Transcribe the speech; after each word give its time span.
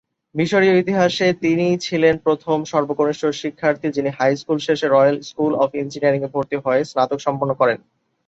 মিশরের 0.35 0.75
ইতিহাসে 0.75 1.33
তিনিই 1.41 1.77
ছিলেন 1.77 2.15
প্রথম 2.17 2.57
সর্বকনিষ্ঠ 2.63 3.25
শিক্ষার্থী- 3.41 3.91
যিনি 3.91 4.09
হাইস্কুল 4.09 4.57
শেষে 4.57 4.87
‘রয়েল 4.87 5.17
স্কুল 5.21 5.51
অব 5.55 5.69
ইঞ্জিনিয়ারিং’-এ 5.75 6.33
ভর্তি 6.33 6.57
হয়ে 6.65 6.81
স্নাতক 6.85 7.19
সম্পন্ন 7.19 7.51
করেন। 7.53 7.77